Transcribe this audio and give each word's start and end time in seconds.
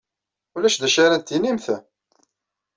Ulac 0.55 0.77
d 0.81 0.83
acu 0.87 0.99
ara 1.03 1.21
d-tinimt? 1.21 1.65